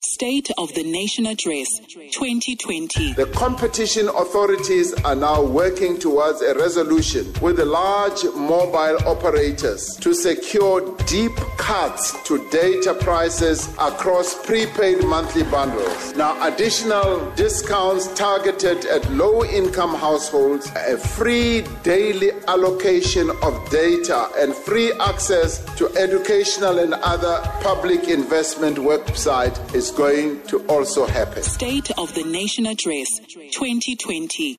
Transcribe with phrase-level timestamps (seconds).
[0.00, 1.66] State of the Nation Address
[2.12, 3.14] 2020.
[3.14, 10.14] The competition authorities are now working towards a resolution with the large mobile operators to
[10.14, 16.14] secure deep cuts to data prices across prepaid monthly bundles.
[16.14, 24.54] Now, additional discounts targeted at low income households, a free daily allocation of data, and
[24.54, 31.42] free access to educational and other public investment website is going to also happen.
[31.42, 33.08] State of the Nation Address
[33.50, 34.56] 2020.